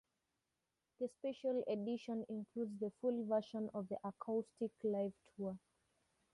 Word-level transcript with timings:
The 0.99 1.09
Special 1.09 1.63
Edition 1.69 2.25
includes 2.27 2.75
the 2.79 2.89
full 3.01 3.23
version 3.27 3.69
of 3.71 3.87
the 3.87 3.99
acoustic 4.03 4.71
live 4.83 5.13
tour. 5.37 5.59